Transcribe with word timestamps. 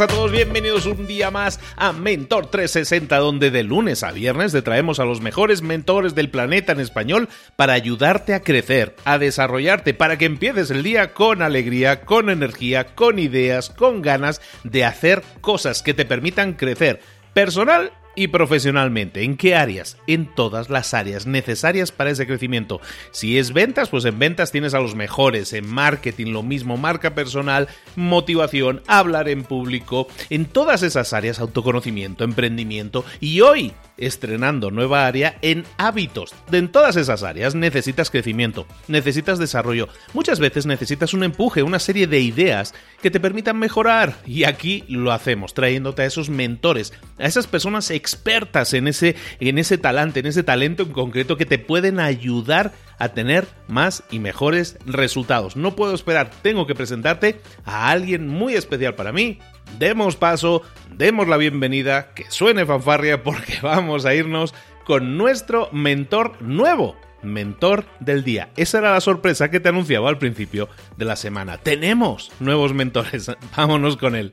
A 0.00 0.06
todos, 0.08 0.30
bienvenidos 0.30 0.84
un 0.84 1.06
día 1.06 1.30
más 1.30 1.58
a 1.74 1.92
Mentor 1.94 2.50
360, 2.50 3.16
donde 3.16 3.50
de 3.50 3.62
lunes 3.62 4.02
a 4.02 4.12
viernes 4.12 4.52
te 4.52 4.60
traemos 4.60 5.00
a 5.00 5.06
los 5.06 5.22
mejores 5.22 5.62
mentores 5.62 6.14
del 6.14 6.28
planeta 6.28 6.72
en 6.72 6.80
español 6.80 7.30
para 7.56 7.72
ayudarte 7.72 8.34
a 8.34 8.40
crecer, 8.40 8.94
a 9.06 9.16
desarrollarte, 9.16 9.94
para 9.94 10.18
que 10.18 10.26
empieces 10.26 10.70
el 10.70 10.82
día 10.82 11.14
con 11.14 11.40
alegría, 11.40 12.04
con 12.04 12.28
energía, 12.28 12.94
con 12.94 13.18
ideas, 13.18 13.70
con 13.70 14.02
ganas 14.02 14.42
de 14.64 14.84
hacer 14.84 15.22
cosas 15.40 15.82
que 15.82 15.94
te 15.94 16.04
permitan 16.04 16.52
crecer 16.52 17.00
personal 17.32 17.90
y 18.16 18.28
profesionalmente. 18.28 19.22
¿En 19.22 19.36
qué 19.36 19.54
áreas? 19.54 19.98
En 20.06 20.26
todas 20.26 20.70
las 20.70 20.94
áreas 20.94 21.26
necesarias 21.26 21.92
para 21.92 22.10
ese 22.10 22.26
crecimiento. 22.26 22.80
Si 23.12 23.38
es 23.38 23.52
ventas, 23.52 23.90
pues 23.90 24.04
en 24.06 24.18
ventas 24.18 24.50
tienes 24.50 24.74
a 24.74 24.80
los 24.80 24.96
mejores. 24.96 25.52
En 25.52 25.68
marketing 25.68 26.32
lo 26.32 26.42
mismo, 26.42 26.76
marca 26.76 27.14
personal, 27.14 27.68
motivación, 27.94 28.82
hablar 28.86 29.28
en 29.28 29.44
público. 29.44 30.08
En 30.30 30.46
todas 30.46 30.82
esas 30.82 31.12
áreas, 31.12 31.38
autoconocimiento, 31.38 32.24
emprendimiento. 32.24 33.04
Y 33.20 33.42
hoy 33.42 33.72
estrenando 33.98 34.70
nueva 34.70 35.06
área 35.06 35.38
en 35.42 35.64
hábitos. 35.78 36.34
En 36.52 36.68
todas 36.68 36.96
esas 36.96 37.22
áreas 37.22 37.54
necesitas 37.54 38.10
crecimiento, 38.10 38.66
necesitas 38.88 39.38
desarrollo. 39.38 39.88
Muchas 40.14 40.40
veces 40.40 40.66
necesitas 40.66 41.14
un 41.14 41.24
empuje, 41.24 41.62
una 41.62 41.78
serie 41.78 42.06
de 42.06 42.20
ideas 42.20 42.74
que 43.02 43.10
te 43.10 43.20
permitan 43.20 43.58
mejorar. 43.58 44.16
Y 44.26 44.44
aquí 44.44 44.84
lo 44.88 45.12
hacemos, 45.12 45.54
trayéndote 45.54 46.02
a 46.02 46.06
esos 46.06 46.28
mentores, 46.28 46.92
a 47.18 47.26
esas 47.26 47.46
personas 47.46 47.90
expertas 47.90 48.74
en 48.74 48.88
ese, 48.88 49.16
en 49.40 49.58
ese 49.58 49.78
talante, 49.78 50.20
en 50.20 50.26
ese 50.26 50.42
talento 50.42 50.82
en 50.82 50.92
concreto 50.92 51.36
que 51.36 51.46
te 51.46 51.58
pueden 51.58 52.00
ayudar 52.00 52.72
a 52.98 53.10
tener 53.10 53.46
más 53.68 54.04
y 54.10 54.18
mejores 54.18 54.78
resultados. 54.86 55.56
No 55.56 55.76
puedo 55.76 55.94
esperar, 55.94 56.30
tengo 56.42 56.66
que 56.66 56.74
presentarte 56.74 57.40
a 57.64 57.90
alguien 57.90 58.28
muy 58.28 58.54
especial 58.54 58.94
para 58.94 59.12
mí. 59.12 59.38
Demos 59.78 60.16
paso, 60.16 60.62
demos 60.96 61.28
la 61.28 61.36
bienvenida, 61.36 62.14
que 62.14 62.30
suene 62.30 62.66
fanfarria 62.66 63.22
porque 63.22 63.54
vamos 63.62 64.06
a 64.06 64.14
irnos 64.14 64.54
con 64.84 65.18
nuestro 65.18 65.68
mentor 65.72 66.40
nuevo. 66.40 66.96
Mentor 67.22 67.86
del 67.98 68.22
día. 68.22 68.50
Esa 68.56 68.78
era 68.78 68.92
la 68.92 69.00
sorpresa 69.00 69.50
que 69.50 69.58
te 69.58 69.68
anunciaba 69.68 70.08
al 70.08 70.18
principio 70.18 70.68
de 70.96 71.06
la 71.06 71.16
semana. 71.16 71.58
Tenemos 71.58 72.30
nuevos 72.40 72.72
mentores. 72.72 73.32
Vámonos 73.56 73.96
con 73.96 74.14
él. 74.14 74.30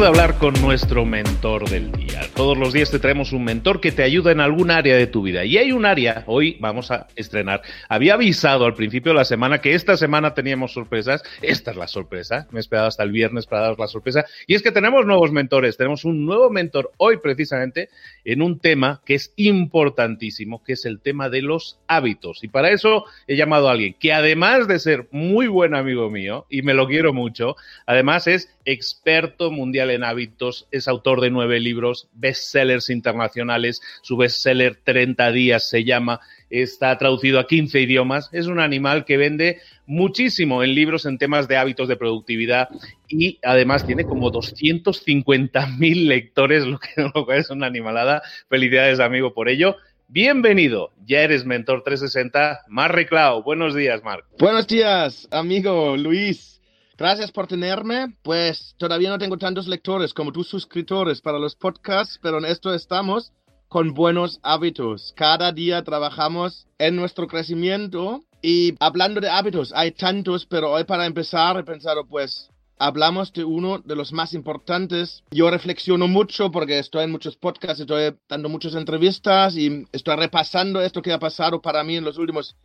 De 0.00 0.06
hablar 0.06 0.38
con 0.38 0.54
nuestro 0.62 1.04
mentor 1.04 1.68
del 1.68 1.92
día. 1.92 2.09
Todos 2.34 2.56
los 2.56 2.72
días 2.72 2.90
te 2.90 2.98
traemos 2.98 3.32
un 3.32 3.44
mentor 3.44 3.80
que 3.80 3.92
te 3.92 4.02
ayuda 4.02 4.32
en 4.32 4.40
algún 4.40 4.70
área 4.70 4.96
de 4.96 5.06
tu 5.06 5.22
vida. 5.22 5.44
Y 5.44 5.58
hay 5.58 5.72
un 5.72 5.84
área, 5.84 6.24
hoy 6.26 6.56
vamos 6.60 6.90
a 6.90 7.06
estrenar. 7.16 7.62
Había 7.88 8.14
avisado 8.14 8.64
al 8.64 8.74
principio 8.74 9.12
de 9.12 9.18
la 9.18 9.24
semana 9.24 9.60
que 9.60 9.74
esta 9.74 9.96
semana 9.96 10.34
teníamos 10.34 10.72
sorpresas. 10.72 11.22
Esta 11.42 11.72
es 11.72 11.76
la 11.76 11.86
sorpresa. 11.86 12.46
Me 12.50 12.58
he 12.58 12.60
esperado 12.60 12.88
hasta 12.88 13.02
el 13.02 13.12
viernes 13.12 13.46
para 13.46 13.62
daros 13.62 13.78
la 13.78 13.88
sorpresa. 13.88 14.24
Y 14.46 14.54
es 14.54 14.62
que 14.62 14.72
tenemos 14.72 15.04
nuevos 15.06 15.32
mentores. 15.32 15.76
Tenemos 15.76 16.04
un 16.04 16.24
nuevo 16.24 16.50
mentor 16.50 16.92
hoy 16.96 17.18
precisamente 17.18 17.90
en 18.24 18.42
un 18.42 18.58
tema 18.58 19.02
que 19.04 19.14
es 19.14 19.32
importantísimo, 19.36 20.62
que 20.64 20.74
es 20.74 20.84
el 20.84 21.00
tema 21.00 21.28
de 21.28 21.42
los 21.42 21.78
hábitos. 21.88 22.42
Y 22.42 22.48
para 22.48 22.70
eso 22.70 23.04
he 23.26 23.36
llamado 23.36 23.68
a 23.68 23.72
alguien 23.72 23.94
que 23.98 24.12
además 24.12 24.66
de 24.68 24.78
ser 24.78 25.08
muy 25.10 25.46
buen 25.46 25.74
amigo 25.74 26.10
mío, 26.10 26.46
y 26.48 26.62
me 26.62 26.74
lo 26.74 26.86
quiero 26.86 27.12
mucho, 27.12 27.56
además 27.86 28.26
es 28.26 28.54
experto 28.64 29.50
mundial 29.50 29.90
en 29.90 30.04
hábitos, 30.04 30.68
es 30.70 30.88
autor 30.88 31.20
de 31.20 31.30
nueve 31.30 31.60
libros, 31.60 31.99
bestsellers 32.12 32.90
internacionales, 32.90 33.80
su 34.02 34.16
bestseller 34.16 34.76
30 34.82 35.32
días 35.32 35.68
se 35.68 35.84
llama, 35.84 36.20
está 36.50 36.96
traducido 36.98 37.38
a 37.38 37.46
15 37.46 37.80
idiomas, 37.80 38.28
es 38.32 38.46
un 38.46 38.60
animal 38.60 39.04
que 39.04 39.16
vende 39.16 39.60
muchísimo 39.86 40.62
en 40.62 40.74
libros 40.74 41.06
en 41.06 41.18
temas 41.18 41.48
de 41.48 41.56
hábitos 41.56 41.88
de 41.88 41.96
productividad 41.96 42.68
y 43.08 43.38
además 43.42 43.86
tiene 43.86 44.04
como 44.04 44.30
250 44.30 45.66
mil 45.78 46.08
lectores, 46.08 46.64
lo 46.64 46.78
que 46.78 46.90
no 47.14 47.32
es 47.32 47.50
una 47.50 47.66
animalada. 47.66 48.22
Felicidades 48.48 49.00
amigo 49.00 49.34
por 49.34 49.48
ello. 49.48 49.76
Bienvenido, 50.08 50.92
ya 51.06 51.20
eres 51.20 51.44
Mentor 51.44 51.84
360, 51.84 52.62
Marc 52.68 52.94
Reclau. 52.94 53.44
Buenos 53.44 53.76
días, 53.76 54.02
Marc. 54.02 54.24
Buenos 54.38 54.66
días, 54.66 55.28
amigo 55.30 55.96
Luis. 55.96 56.59
Gracias 57.00 57.32
por 57.32 57.46
tenerme. 57.46 58.14
Pues 58.22 58.74
todavía 58.76 59.08
no 59.08 59.16
tengo 59.16 59.38
tantos 59.38 59.66
lectores 59.66 60.12
como 60.12 60.32
tus 60.32 60.48
suscriptores 60.48 61.22
para 61.22 61.38
los 61.38 61.56
podcasts, 61.56 62.18
pero 62.20 62.36
en 62.36 62.44
esto 62.44 62.74
estamos. 62.74 63.32
con 63.68 63.94
buenos 63.94 64.38
hábitos. 64.42 65.14
Cada 65.16 65.52
día 65.52 65.82
trabajamos 65.82 66.66
en 66.76 66.96
nuestro 66.96 67.26
crecimiento 67.28 68.20
y 68.42 68.74
hablando 68.80 69.20
de 69.20 69.30
hábitos, 69.30 69.72
hay 69.74 69.92
tantos, 69.92 70.44
pero 70.44 70.72
hoy 70.72 70.82
para 70.82 71.06
empezar 71.06 71.56
he 71.56 71.62
pensado 71.62 72.04
pues 72.04 72.50
hablamos 72.78 73.32
de 73.32 73.44
uno 73.44 73.78
de 73.78 73.94
los 73.94 74.12
más 74.12 74.34
importantes. 74.34 75.22
Yo 75.30 75.50
reflexiono 75.50 76.08
mucho 76.08 76.50
porque 76.50 76.80
estoy 76.80 77.04
en 77.04 77.12
muchos 77.12 77.36
podcasts, 77.36 77.80
estoy 77.80 78.14
dando 78.28 78.48
muchas 78.48 78.74
entrevistas 78.74 79.56
y 79.56 79.86
estoy 79.92 80.16
repasando 80.16 80.82
esto 80.82 81.00
que 81.00 81.12
ha 81.12 81.18
pasado 81.20 81.62
para 81.62 81.84
mí 81.84 81.96
en 81.96 82.04
los 82.04 82.18
últimos 82.18 82.56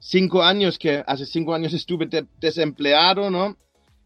cinco 0.00 0.42
años, 0.42 0.78
que 0.78 1.04
hace 1.06 1.26
cinco 1.26 1.54
años 1.54 1.74
estuve 1.74 2.08
desempleado, 2.40 3.30
¿no? 3.30 3.54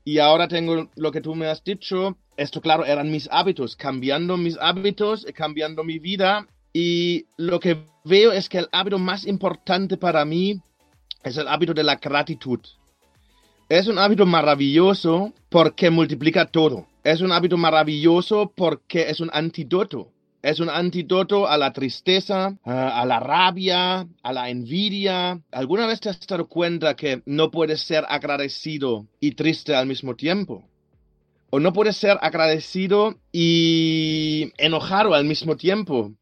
Y 0.09 0.21
ahora 0.21 0.49
tengo 0.49 0.89
lo 0.97 1.13
que 1.13 1.21
tú 1.21 1.35
me 1.35 1.49
has 1.49 1.63
dicho. 1.63 2.17
Esto, 2.39 2.63
claro, 2.63 2.87
eran 2.87 3.11
mis 3.11 3.29
hábitos, 3.31 3.77
cambiando 3.77 4.39
mis 4.39 4.57
hábitos, 4.59 5.27
cambiando 5.35 5.85
mi 5.85 5.99
vida. 5.99 6.47
Y 6.73 7.27
lo 7.37 7.61
que 7.61 7.85
veo 8.07 8.33
es 8.33 8.49
que 8.49 8.57
el 8.57 8.69
hábito 8.73 8.99
más 8.99 9.27
importante 9.27 9.99
para 9.99 10.25
mí 10.25 10.63
es 11.23 11.37
el 11.37 11.47
hábito 11.47 11.75
de 11.75 11.83
la 11.83 11.97
gratitud. 11.97 12.61
Es 13.69 13.87
un 13.87 13.99
hábito 13.99 14.25
maravilloso 14.25 15.35
porque 15.51 15.91
multiplica 15.91 16.47
todo. 16.47 16.87
Es 17.05 17.21
un 17.21 17.31
hábito 17.31 17.59
maravilloso 17.59 18.51
porque 18.57 19.11
es 19.11 19.21
un 19.21 19.29
antídoto. 19.31 20.11
Es 20.41 20.61
un 20.61 20.71
antídoto 20.71 21.49
a 21.49 21.59
la 21.59 21.73
tristeza, 21.73 22.57
a 22.65 23.05
la 23.05 23.19
rabia, 23.19 24.07
a 24.23 24.33
la 24.33 24.51
envidia. 24.51 25.41
¿Alguna 25.51 25.87
vez 25.87 26.01
te 26.01 26.11
has 26.11 26.25
dado 26.27 26.47
cuenta 26.47 26.95
que 26.95 27.23
no 27.27 27.51
puedes 27.51 27.81
ser 27.81 28.05
agradecido 28.09 29.07
y 29.19 29.33
triste 29.33 29.75
al 29.75 29.87
mismo 29.87 30.15
tiempo? 30.15 30.63
O 31.51 31.59
no 31.59 31.73
puedes 31.73 31.97
ser 31.97 32.19
agradecido 32.21 33.17
y 33.33 34.53
enojado 34.59 35.15
al 35.15 35.25
mismo 35.25 35.57
tiempo. 35.57 36.13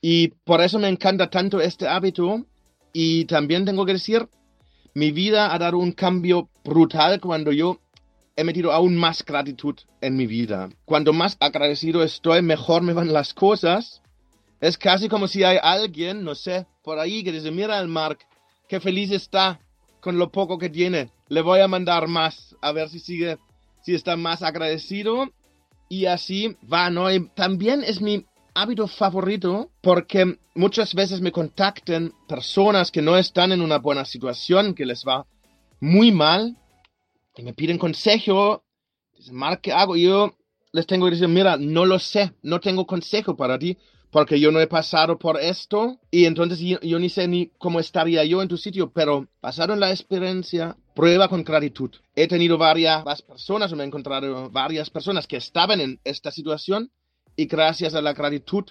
Y 0.00 0.28
por 0.28 0.60
eso 0.60 0.78
me 0.78 0.88
encanta 0.88 1.28
tanto 1.28 1.60
este 1.60 1.88
hábito. 1.88 2.46
Y 2.92 3.24
también 3.24 3.64
tengo 3.64 3.84
que 3.84 3.94
decir 3.94 4.28
mi 4.94 5.10
vida 5.12 5.52
ha 5.52 5.58
dado 5.58 5.78
un 5.78 5.92
cambio 5.92 6.48
brutal 6.64 7.20
cuando 7.20 7.52
yo 7.52 7.78
he 8.40 8.44
metido 8.44 8.72
aún 8.72 8.96
más 8.96 9.22
gratitud 9.22 9.76
en 10.00 10.16
mi 10.16 10.26
vida. 10.26 10.70
Cuando 10.86 11.12
más 11.12 11.36
agradecido 11.40 12.02
estoy, 12.02 12.40
mejor 12.40 12.80
me 12.80 12.94
van 12.94 13.12
las 13.12 13.34
cosas. 13.34 14.00
Es 14.62 14.78
casi 14.78 15.10
como 15.10 15.28
si 15.28 15.44
hay 15.44 15.58
alguien, 15.62 16.24
no 16.24 16.34
sé, 16.34 16.66
por 16.82 16.98
ahí 16.98 17.22
que 17.22 17.32
dice, 17.32 17.50
mira 17.50 17.78
al 17.78 17.88
Mark, 17.88 18.20
qué 18.66 18.80
feliz 18.80 19.10
está 19.10 19.60
con 20.00 20.16
lo 20.16 20.32
poco 20.32 20.56
que 20.56 20.70
tiene. 20.70 21.10
Le 21.28 21.42
voy 21.42 21.60
a 21.60 21.68
mandar 21.68 22.08
más, 22.08 22.56
a 22.62 22.72
ver 22.72 22.88
si 22.88 22.98
sigue, 22.98 23.36
si 23.82 23.94
está 23.94 24.16
más 24.16 24.42
agradecido. 24.42 25.28
Y 25.90 26.06
así 26.06 26.56
va, 26.72 26.88
¿no? 26.88 27.12
Y 27.12 27.28
también 27.34 27.84
es 27.84 28.00
mi 28.00 28.24
hábito 28.54 28.86
favorito 28.86 29.70
porque 29.82 30.38
muchas 30.54 30.94
veces 30.94 31.20
me 31.20 31.30
contactan 31.30 32.14
personas 32.26 32.90
que 32.90 33.02
no 33.02 33.18
están 33.18 33.52
en 33.52 33.60
una 33.60 33.78
buena 33.78 34.06
situación, 34.06 34.74
que 34.74 34.86
les 34.86 35.04
va 35.04 35.26
muy 35.78 36.10
mal, 36.10 36.56
y 37.40 37.42
me 37.42 37.54
piden 37.54 37.78
consejo. 37.78 38.64
Dicen, 39.16 39.34
Mark, 39.34 39.60
¿qué 39.62 39.72
hago? 39.72 39.96
yo 39.96 40.34
les 40.72 40.86
tengo 40.86 41.06
que 41.06 41.12
decir, 41.12 41.28
mira, 41.28 41.56
no 41.56 41.84
lo 41.84 41.98
sé, 41.98 42.32
no 42.42 42.60
tengo 42.60 42.86
consejo 42.86 43.36
para 43.36 43.58
ti, 43.58 43.76
porque 44.10 44.38
yo 44.38 44.52
no 44.52 44.60
he 44.60 44.68
pasado 44.68 45.18
por 45.18 45.40
esto, 45.40 45.98
y 46.12 46.26
entonces 46.26 46.60
yo, 46.60 46.78
yo 46.80 46.98
ni 47.00 47.08
sé 47.08 47.26
ni 47.26 47.50
cómo 47.58 47.80
estaría 47.80 48.24
yo 48.24 48.40
en 48.40 48.48
tu 48.48 48.56
sitio, 48.56 48.92
pero 48.92 49.26
basado 49.42 49.72
en 49.72 49.80
la 49.80 49.90
experiencia, 49.90 50.76
prueba 50.94 51.28
con 51.28 51.42
gratitud. 51.42 51.90
He 52.14 52.28
tenido 52.28 52.56
varias 52.56 53.22
personas, 53.22 53.72
o 53.72 53.76
me 53.76 53.82
he 53.82 53.86
encontrado 53.86 54.48
varias 54.50 54.90
personas 54.90 55.26
que 55.26 55.38
estaban 55.38 55.80
en 55.80 55.98
esta 56.04 56.30
situación 56.30 56.92
y 57.34 57.46
gracias 57.46 57.94
a 57.94 58.02
la 58.02 58.12
gratitud 58.12 58.64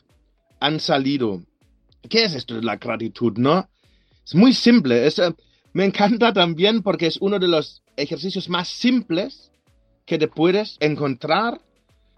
han 0.62 0.80
salido. 0.80 1.42
¿Qué 2.10 2.24
es 2.24 2.34
esto 2.34 2.56
de 2.56 2.62
la 2.62 2.78
gratitud, 2.78 3.38
no? 3.38 3.68
Es 4.26 4.36
muy 4.36 4.54
simple. 4.54 5.06
Eh, 5.06 5.12
me 5.74 5.86
encanta 5.86 6.32
también 6.34 6.82
porque 6.82 7.08
es 7.08 7.18
uno 7.20 7.40
de 7.40 7.48
los 7.48 7.84
ejercicios 8.02 8.50
más 8.50 8.68
simples 8.68 9.52
que 10.06 10.18
te 10.18 10.28
puedes 10.28 10.78
encontrar, 10.80 11.62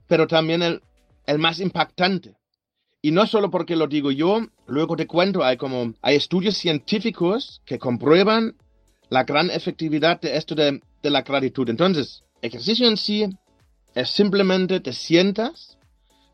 pero 0.08 0.28
también 0.28 0.62
el, 0.62 0.82
el 1.26 1.40
más 1.40 1.60
impactante. 1.60 2.36
Y 3.02 3.12
no 3.12 3.26
solo 3.26 3.50
porque 3.50 3.76
lo 3.76 3.88
digo 3.88 4.12
yo, 4.12 4.46
luego 4.68 4.96
te 4.96 5.08
cuento, 5.08 5.44
hay 5.44 5.58
como, 5.58 5.94
hay 6.02 6.16
estudios 6.16 6.56
científicos 6.58 7.62
que 7.66 7.80
comprueban 7.80 8.56
la 9.10 9.24
gran 9.24 9.50
efectividad 9.50 10.22
de 10.22 10.38
esto 10.38 10.56
de, 10.56 10.82
de 11.02 11.10
la 11.10 11.24
gratitud. 11.24 11.68
Entonces, 11.70 12.24
ejercicio 12.42 12.88
en 12.88 12.98
sí 12.98 13.26
es 13.96 14.10
simplemente 14.10 14.80
te 14.80 14.94
sientas 14.94 15.78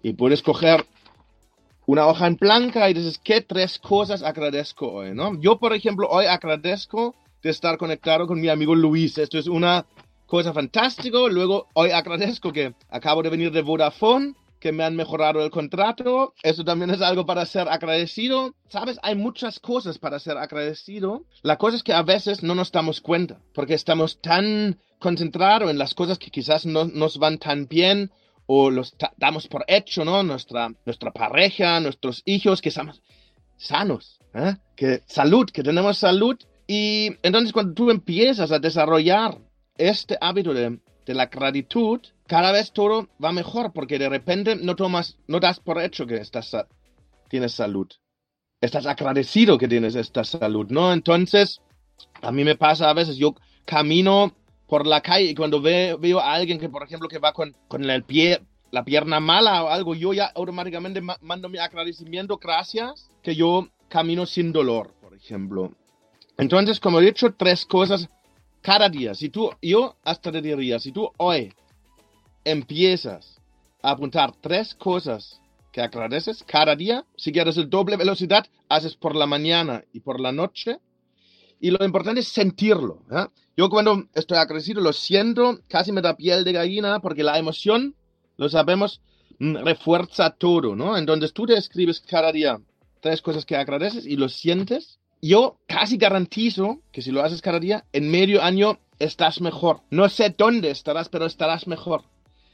y 0.03 0.13
puedes 0.13 0.41
coger 0.41 0.85
una 1.85 2.05
hoja 2.05 2.27
en 2.27 2.35
blanca 2.35 2.89
y 2.89 2.94
dices, 2.94 3.17
¿qué 3.23 3.41
tres 3.41 3.79
cosas 3.79 4.21
agradezco 4.21 4.91
hoy? 4.91 5.15
¿no? 5.15 5.39
Yo, 5.39 5.57
por 5.57 5.73
ejemplo, 5.73 6.07
hoy 6.09 6.25
agradezco 6.25 7.15
de 7.42 7.50
estar 7.50 7.78
conectado 7.78 8.28
con 8.28 8.39
mi 8.39 8.50
amigo 8.50 8.75
Luis. 8.75 9.18
Esto 9.18 9.38
es 9.38 9.48
una 9.48 9.86
cosa 10.25 10.54
fantástica. 10.54 11.18
Luego, 11.30 11.68
hoy 11.74 11.92
agradezco 11.92 12.51
que 12.51 12.74
acabo 12.89 13.24
de 13.24 13.30
venir 13.30 13.51
de 13.51 13.62
Vodafone, 13.62 14.36
que 14.60 14.72
me 14.72 14.84
han 14.84 14.95
mejorado 14.95 15.44
el 15.44 15.51
contrato. 15.51 16.34
Eso 16.44 16.63
también 16.63 16.92
es 16.92 17.01
algo 17.01 17.25
para 17.25 17.45
ser 17.45 17.68
agradecido. 17.69 18.56
Sabes, 18.69 19.00
hay 19.04 19.16
muchas 19.16 19.60
cosas 19.60 19.98
para 19.98 20.19
ser 20.19 20.38
agradecido. 20.38 21.25
La 21.44 21.57
cosa 21.57 21.78
es 21.78 21.84
que 21.84 21.94
a 21.94 22.01
veces 22.01 22.44
no 22.44 22.56
nos 22.56 22.72
damos 22.72 23.01
cuenta, 23.01 23.40
porque 23.54 23.74
estamos 23.74 24.19
tan 24.22 24.80
concentrados 25.00 25.69
en 25.69 25.78
las 25.78 25.94
cosas 25.94 26.18
que 26.18 26.31
quizás 26.31 26.66
no 26.66 26.86
nos 26.86 27.18
van 27.18 27.38
tan 27.38 27.68
bien 27.68 28.12
o 28.48 28.69
los 28.72 28.95
damos 29.18 29.48
por 29.48 29.66
hecho, 29.68 30.06
¿no? 30.06 30.24
Nuestra, 30.24 30.72
nuestra 30.86 31.12
pareja, 31.12 31.80
nuestros 31.80 32.24
hijos, 32.25 32.62
que 32.62 32.69
estamos 32.69 33.01
sanos, 33.57 34.19
¿eh? 34.33 34.56
que 34.75 35.01
salud, 35.06 35.50
que 35.51 35.63
tenemos 35.63 35.98
salud. 35.98 36.38
Y 36.68 37.16
entonces 37.24 37.54
cuando 37.54 37.74
tú 37.74 37.90
empiezas 37.90 38.52
a 38.52 38.60
desarrollar 38.60 39.38
este 39.78 40.18
hábito 40.19 40.54
de, 40.54 40.80
de 41.06 41.14
la 41.14 41.28
gratitud, 41.28 42.02
cada 42.28 42.52
vez 42.52 42.72
todo 42.74 43.08
va 43.24 43.31
mejor, 43.31 43.72
porque 43.74 43.98
de 43.98 44.10
repente 44.10 44.56
no 44.58 44.75
tomas, 44.75 45.18
no 45.28 45.40
das 45.40 45.60
por 45.60 45.81
hecho 45.81 46.06
que 46.06 46.18
estás, 46.18 46.56
tienes 47.30 47.54
salud. 47.54 47.88
Estás 48.60 48.86
agradecido 48.86 49.58
que 49.58 49.68
tienes 49.68 49.96
esta 49.96 50.24
salud, 50.24 50.68
¿no? 50.69 50.92
Entonces, 50.92 51.62
a 52.22 52.31
mí 52.31 52.44
me 52.44 52.56
pasa 52.56 52.90
a 52.90 52.94
veces, 52.94 53.16
yo 53.18 53.36
camino 53.66 54.34
por 54.68 54.86
la 54.86 55.02
calle 55.02 55.30
y 55.30 55.36
cuando 55.36 55.62
veo 55.62 56.19
a 56.19 56.34
alguien 56.34 56.60
que, 56.60 56.68
por 56.68 56.84
ejemplo, 56.84 57.08
que 57.08 57.19
va 57.19 57.31
con, 57.34 57.56
con 57.68 57.90
el 57.90 58.04
pie, 58.04 58.42
la 58.72 58.84
pierna 58.84 59.19
mala 59.19 59.64
o 59.64 59.69
algo, 59.69 59.96
yo 59.96 60.14
ya 60.14 60.25
automáticamente 60.36 61.02
mando 61.22 61.50
mi 61.50 61.58
agradecimiento, 61.58 62.38
gracias, 62.38 63.10
que 63.24 63.36
yo 63.36 63.69
camino 63.88 64.25
sin 64.25 64.52
dolor, 64.52 64.94
por 65.02 65.14
ejemplo. 65.14 65.72
Entonces, 66.38 66.80
como 66.80 67.00
he 67.00 67.06
dicho, 67.06 67.34
tres 67.34 67.66
cosas 67.66 68.09
cada 68.61 68.90
día. 68.90 69.16
Si 69.16 69.30
tú, 69.30 69.50
yo 69.61 69.97
hasta 70.04 70.31
te 70.31 70.42
diría, 70.42 70.80
si 70.80 70.92
tú 70.92 71.11
hoy 71.18 71.54
empiezas 72.44 73.40
a 73.81 73.92
apuntar 73.92 74.33
tres 74.42 74.76
cosas 74.76 75.42
que 75.71 75.81
agradeces 75.81 76.44
cada 76.44 76.76
día, 76.76 77.06
si 77.16 77.31
quieres 77.31 77.57
el 77.57 77.69
doble 77.69 77.97
velocidad, 77.97 78.45
haces 78.69 78.95
por 78.95 79.16
la 79.16 79.26
mañana 79.26 79.83
y 79.94 80.00
por 80.00 80.19
la 80.19 80.31
noche. 80.31 80.80
Y 81.59 81.71
lo 81.71 81.83
importante 81.83 82.21
es 82.21 82.28
sentirlo. 82.28 83.04
Yo 83.56 83.69
cuando 83.69 84.07
estoy 84.14 84.38
agradecido 84.38 84.81
lo 84.81 84.94
siento, 84.94 85.59
casi 85.68 85.92
me 85.92 86.02
da 86.02 86.16
piel 86.16 86.44
de 86.44 86.54
gallina 86.54 87.00
porque 87.00 87.23
la 87.23 87.40
emoción, 87.40 87.95
lo 88.38 88.50
sabemos, 88.50 89.02
mm, 89.40 89.57
refuerza 89.57 90.30
todo, 90.30 90.76
¿no? 90.76 90.97
Entonces 90.97 91.33
tú 91.33 91.45
te 91.45 91.57
escribes 91.57 92.00
cada 92.00 92.31
día 92.31 92.59
tres 93.02 93.21
cosas 93.21 93.45
que 93.45 93.56
agradeces 93.56 94.06
y 94.06 94.16
lo 94.16 94.30
sientes. 94.30 95.00
Yo 95.21 95.57
casi 95.68 95.97
garantizo 95.97 96.81
que 96.92 97.02
si 97.02 97.12
lo 97.12 97.24
haces 97.24 97.42
cada 97.42 97.59
día, 97.59 97.86
en 97.92 98.09
medio 98.09 98.42
año 98.44 98.80
estás 99.00 99.42
mejor. 99.42 99.81
No 99.90 100.09
sé 100.09 100.33
dónde 100.38 100.69
estarás, 100.69 101.09
pero 101.09 101.26
estarás 101.26 101.68
mejor. 101.68 102.04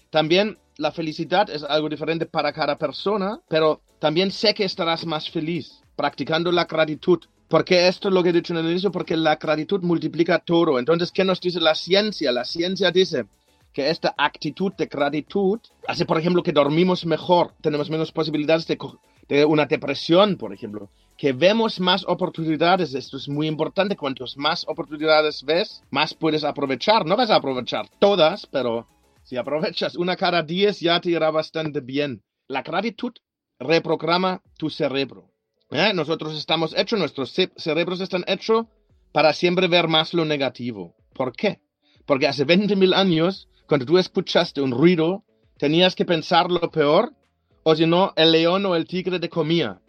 También 0.10 0.58
la 0.78 0.92
felicidad 0.92 1.50
es 1.50 1.64
algo 1.64 1.90
diferente 1.90 2.26
para 2.26 2.54
cada 2.54 2.78
persona, 2.78 3.40
pero 3.48 3.82
también 4.00 4.32
sé 4.32 4.54
que 4.54 4.64
estarás 4.64 5.06
más 5.06 5.30
feliz 5.30 5.82
practicando 5.96 6.52
la 6.52 6.66
gratitud. 6.66 7.20
Porque 7.48 7.88
esto 7.88 8.08
es 8.08 8.14
lo 8.14 8.24
que 8.24 8.30
he 8.30 8.34
dicho 8.34 8.54
en 8.54 8.60
el 8.60 8.72
inicio, 8.72 8.92
porque 8.92 9.16
la 9.16 9.36
gratitud 9.36 9.82
multiplica 9.82 10.40
todo. 10.40 10.80
Entonces, 10.80 11.12
¿qué 11.12 11.24
nos 11.24 11.40
dice 11.40 11.60
la 11.60 11.76
ciencia? 11.76 12.32
La 12.32 12.46
ciencia 12.46 12.92
dice 12.92 13.26
que 13.74 13.90
esta 13.90 14.14
actitud 14.18 14.74
de 14.74 14.86
gratitud 14.86 15.60
hace, 15.88 16.06
por 16.06 16.18
ejemplo, 16.18 16.44
que 16.44 16.52
dormimos 16.52 17.06
mejor, 17.06 17.54
tenemos 17.62 17.90
menos 17.90 18.12
posibilidades 18.12 18.66
de, 18.68 18.78
de 19.28 19.46
una 19.46 19.66
depresión, 19.66 20.38
por 20.38 20.54
ejemplo, 20.54 20.90
que 21.24 21.32
vemos 21.32 21.80
más 21.80 22.04
oportunidades. 22.06 22.94
Esto 22.94 23.16
es 23.16 23.30
muy 23.30 23.48
importante. 23.48 23.96
Cuantos 23.96 24.36
más 24.36 24.66
oportunidades 24.68 25.42
ves, 25.42 25.82
más 25.90 26.14
puedes 26.14 26.44
aprovechar. 26.44 27.06
No 27.06 27.16
vas 27.16 27.30
a 27.30 27.38
aprovechar 27.38 27.88
todas, 27.98 28.46
pero 28.46 28.90
si 29.24 29.38
aprovechas 29.38 29.96
una 29.96 30.18
cada 30.18 30.44
diez, 30.44 30.82
ya 30.82 31.00
te 31.00 31.12
irá 31.12 31.32
bastante 31.32 31.80
bien. 31.80 32.22
La 32.50 32.62
gratitud 32.62 33.14
reprograma 33.58 34.42
tu 34.58 34.70
cerebro. 34.70 35.30
¿Eh? 35.72 35.94
Nosotros 35.94 36.38
estamos 36.38 36.76
hechos, 36.78 37.00
nuestros 37.00 37.34
cerebros 37.56 38.02
están 38.02 38.26
hechos 38.28 38.66
para 39.14 39.32
siempre 39.32 39.70
ver 39.70 39.88
más 39.88 40.14
lo 40.14 40.26
negativo. 40.26 40.94
¿Por 41.14 41.32
qué? 41.32 41.62
Porque 42.06 42.28
hace 42.28 42.46
20.000 42.46 42.94
años, 42.94 43.48
cuando 43.66 43.86
tú 43.86 43.98
escuchaste 43.98 44.60
un 44.60 44.72
ruido, 44.72 45.24
tenías 45.58 45.96
que 45.96 46.04
pensar 46.04 46.52
lo 46.52 46.70
peor, 46.70 47.14
o 47.64 47.78
si 47.78 47.86
no, 47.86 48.12
el 48.18 48.34
león 48.34 48.66
o 48.66 48.76
el 48.76 48.86
tigre 48.86 49.22
te 49.22 49.30
comía. 49.30 49.80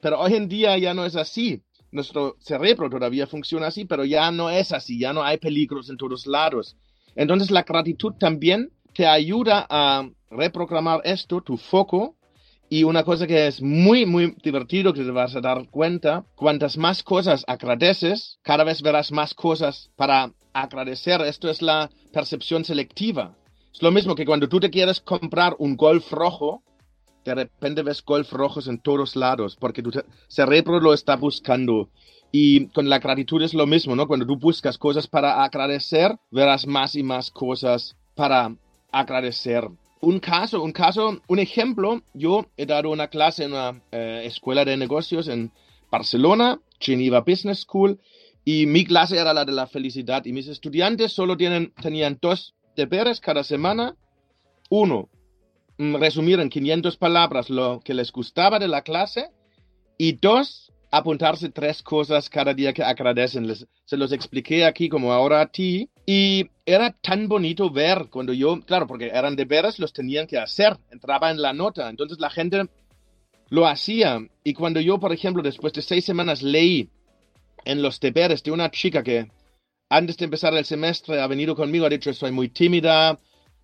Pero 0.00 0.20
hoy 0.20 0.34
en 0.34 0.48
día 0.48 0.76
ya 0.78 0.94
no 0.94 1.04
es 1.04 1.16
así. 1.16 1.62
Nuestro 1.92 2.36
cerebro 2.40 2.88
todavía 2.88 3.26
funciona 3.26 3.66
así, 3.66 3.84
pero 3.84 4.04
ya 4.04 4.30
no 4.30 4.48
es 4.48 4.72
así, 4.72 4.98
ya 4.98 5.12
no 5.12 5.22
hay 5.22 5.38
peligros 5.38 5.90
en 5.90 5.96
todos 5.96 6.26
lados. 6.26 6.76
Entonces 7.16 7.50
la 7.50 7.64
gratitud 7.64 8.14
también 8.18 8.70
te 8.94 9.06
ayuda 9.06 9.66
a 9.68 10.08
reprogramar 10.30 11.00
esto, 11.04 11.40
tu 11.40 11.56
foco, 11.56 12.16
y 12.72 12.84
una 12.84 13.02
cosa 13.02 13.26
que 13.26 13.48
es 13.48 13.60
muy, 13.60 14.06
muy 14.06 14.36
divertido 14.44 14.92
que 14.94 15.02
te 15.02 15.10
vas 15.10 15.34
a 15.34 15.40
dar 15.40 15.68
cuenta, 15.70 16.24
cuantas 16.36 16.76
más 16.76 17.02
cosas 17.02 17.44
agradeces, 17.48 18.38
cada 18.42 18.62
vez 18.62 18.80
verás 18.80 19.10
más 19.10 19.34
cosas 19.34 19.90
para 19.96 20.32
agradecer. 20.52 21.20
Esto 21.22 21.50
es 21.50 21.62
la 21.62 21.90
percepción 22.12 22.64
selectiva. 22.64 23.34
Es 23.74 23.82
lo 23.82 23.90
mismo 23.90 24.14
que 24.14 24.24
cuando 24.24 24.48
tú 24.48 24.60
te 24.60 24.70
quieres 24.70 25.00
comprar 25.00 25.56
un 25.58 25.76
golf 25.76 26.12
rojo, 26.12 26.62
de 27.24 27.34
repente 27.34 27.82
ves 27.82 28.02
golf 28.04 28.32
rojos 28.32 28.68
en 28.68 28.78
todos 28.78 29.16
lados, 29.16 29.56
porque 29.58 29.82
tu 29.82 29.90
cerebro 30.28 30.80
lo 30.80 30.94
está 30.94 31.16
buscando. 31.16 31.88
Y 32.32 32.66
con 32.68 32.88
la 32.88 33.00
gratitud 33.00 33.42
es 33.42 33.54
lo 33.54 33.66
mismo, 33.66 33.96
¿no? 33.96 34.06
Cuando 34.06 34.26
tú 34.26 34.38
buscas 34.38 34.78
cosas 34.78 35.08
para 35.08 35.42
agradecer, 35.42 36.16
verás 36.30 36.66
más 36.66 36.94
y 36.94 37.02
más 37.02 37.30
cosas 37.30 37.96
para 38.14 38.54
agradecer 38.92 39.68
un 40.00 40.18
caso, 40.18 40.62
un 40.62 40.72
caso, 40.72 41.20
un 41.28 41.38
ejemplo, 41.38 42.02
yo 42.14 42.46
he 42.56 42.66
dado 42.66 42.90
una 42.90 43.08
clase 43.08 43.44
en 43.44 43.52
una 43.52 43.82
eh, 43.92 44.22
escuela 44.24 44.64
de 44.64 44.76
negocios 44.76 45.28
en 45.28 45.52
Barcelona, 45.90 46.60
Geneva 46.78 47.20
Business 47.20 47.60
School, 47.60 48.00
y 48.44 48.66
mi 48.66 48.84
clase 48.84 49.18
era 49.18 49.34
la 49.34 49.44
de 49.44 49.52
la 49.52 49.66
felicidad, 49.66 50.24
y 50.24 50.32
mis 50.32 50.48
estudiantes 50.48 51.12
solo 51.12 51.36
tienen, 51.36 51.72
tenían 51.82 52.18
dos 52.20 52.54
deberes 52.76 53.20
cada 53.20 53.44
semana. 53.44 53.94
Uno, 54.70 55.08
resumir 55.98 56.40
en 56.40 56.50
500 56.50 56.96
palabras 56.96 57.48
lo 57.50 57.80
que 57.80 57.94
les 57.94 58.12
gustaba 58.12 58.58
de 58.58 58.68
la 58.68 58.82
clase, 58.82 59.30
y 59.96 60.12
dos, 60.12 60.72
apuntarse 60.90 61.50
tres 61.50 61.82
cosas 61.82 62.30
cada 62.30 62.54
día 62.54 62.72
que 62.72 62.82
agradecen. 62.82 63.46
Les, 63.46 63.66
se 63.84 63.96
los 63.96 64.12
expliqué 64.12 64.64
aquí 64.64 64.88
como 64.88 65.12
ahora 65.12 65.42
a 65.42 65.46
ti. 65.46 65.90
Y 66.06 66.48
era 66.64 66.90
tan 66.90 67.28
bonito 67.28 67.70
ver 67.70 68.08
cuando 68.10 68.32
yo, 68.32 68.60
claro, 68.62 68.86
porque 68.86 69.08
eran 69.08 69.36
deberes, 69.36 69.78
los 69.78 69.92
tenían 69.92 70.26
que 70.26 70.38
hacer. 70.38 70.78
Entraba 70.90 71.30
en 71.30 71.42
la 71.42 71.52
nota. 71.52 71.88
Entonces 71.88 72.18
la 72.18 72.30
gente 72.30 72.68
lo 73.50 73.66
hacía. 73.66 74.20
Y 74.42 74.54
cuando 74.54 74.80
yo, 74.80 74.98
por 74.98 75.12
ejemplo, 75.12 75.42
después 75.42 75.72
de 75.74 75.82
seis 75.82 76.04
semanas 76.04 76.42
leí 76.42 76.88
en 77.66 77.82
los 77.82 78.00
deberes 78.00 78.42
de 78.42 78.52
una 78.52 78.70
chica 78.70 79.02
que 79.02 79.30
antes 79.90 80.16
de 80.16 80.24
empezar 80.24 80.54
el 80.54 80.64
semestre 80.64 81.20
ha 81.20 81.26
venido 81.26 81.54
conmigo, 81.54 81.84
ha 81.84 81.90
dicho, 81.90 82.12
soy 82.14 82.30
muy 82.30 82.48
tímida, 82.48 83.18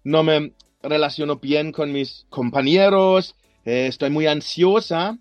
no 0.04 0.22
me 0.22 0.52
relaciono 0.88 1.36
bien 1.36 1.72
con 1.72 1.92
mis 1.92 2.26
compañeros, 2.30 3.34
eh, 3.64 3.86
estoy 3.88 4.10
muy 4.10 4.26
ansiosa, 4.26 5.18